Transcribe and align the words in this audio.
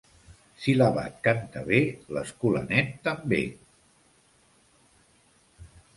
Si 0.61 0.73
l'abat 0.77 1.19
canta 1.27 1.63
bé, 1.67 1.81
l'escolanet 2.17 2.89
també. 3.09 3.43